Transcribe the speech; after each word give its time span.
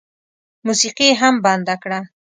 موسيقي 0.67 1.05
یې 1.11 1.17
هم 1.21 1.35
بنده 1.45 1.75
کړه. 1.83 1.99